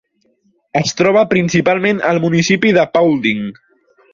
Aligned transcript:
Es 0.79 0.95
troba 1.01 1.23
principalment 1.35 2.01
al 2.13 2.23
municipi 2.25 2.73
de 2.79 2.87
Paulding. 2.97 3.45